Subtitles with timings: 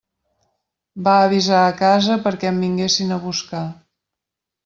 [1.07, 3.65] Va avisar a casa perquè em vinguessin a buscar.